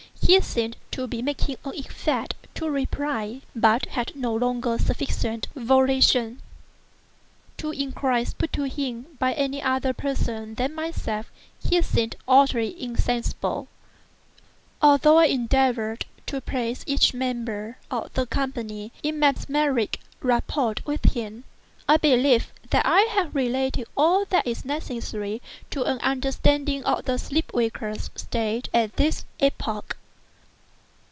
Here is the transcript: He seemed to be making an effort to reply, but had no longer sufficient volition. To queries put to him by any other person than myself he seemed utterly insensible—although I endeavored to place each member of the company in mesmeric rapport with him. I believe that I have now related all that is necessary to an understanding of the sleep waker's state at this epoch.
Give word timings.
He 0.23 0.39
seemed 0.39 0.77
to 0.91 1.07
be 1.07 1.19
making 1.21 1.57
an 1.65 1.73
effort 1.77 2.35
to 2.55 2.69
reply, 2.69 3.41
but 3.53 3.87
had 3.87 4.15
no 4.15 4.33
longer 4.33 4.77
sufficient 4.77 5.49
volition. 5.57 6.41
To 7.57 7.73
queries 7.91 8.33
put 8.33 8.53
to 8.53 8.63
him 8.63 9.07
by 9.19 9.33
any 9.33 9.61
other 9.61 9.91
person 9.91 10.55
than 10.55 10.73
myself 10.73 11.29
he 11.61 11.81
seemed 11.81 12.15
utterly 12.29 12.81
insensible—although 12.81 15.17
I 15.17 15.25
endeavored 15.25 16.05
to 16.27 16.39
place 16.39 16.85
each 16.87 17.13
member 17.13 17.77
of 17.89 18.13
the 18.13 18.25
company 18.25 18.93
in 19.03 19.19
mesmeric 19.19 19.99
rapport 20.21 20.75
with 20.85 21.03
him. 21.13 21.43
I 21.89 21.97
believe 21.97 22.53
that 22.69 22.85
I 22.85 23.01
have 23.15 23.33
now 23.35 23.39
related 23.41 23.85
all 23.97 24.23
that 24.29 24.47
is 24.47 24.63
necessary 24.63 25.41
to 25.71 25.83
an 25.83 25.97
understanding 25.99 26.85
of 26.85 27.03
the 27.03 27.17
sleep 27.17 27.51
waker's 27.53 28.09
state 28.15 28.69
at 28.73 28.95
this 28.95 29.25
epoch. 29.41 29.97